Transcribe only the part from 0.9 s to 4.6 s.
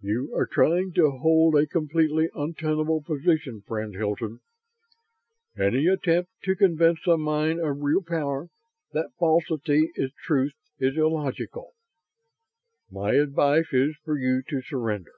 to hold a completely untenable position, friend Hilton.